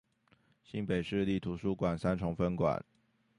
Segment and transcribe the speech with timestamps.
[0.63, 2.83] 新北市立圖書館三重分館